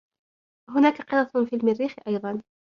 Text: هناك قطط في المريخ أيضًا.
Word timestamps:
هناك 0.69 1.01
قطط 1.01 1.37
في 1.37 1.55
المريخ 1.55 1.95
أيضًا. 2.07 2.41